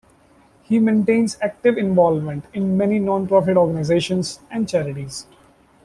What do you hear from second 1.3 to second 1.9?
active